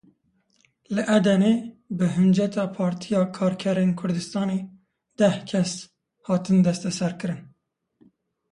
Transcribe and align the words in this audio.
Li 0.95 1.03
Edenê 1.17 1.53
bi 1.97 2.05
hinceta 2.15 2.63
Partiya 2.77 3.21
Karkerên 3.37 3.91
Kurdistanê 3.99 4.59
deh 5.19 5.37
kes 5.49 5.71
hatin 6.27 6.57
desteserkirin. 6.65 7.41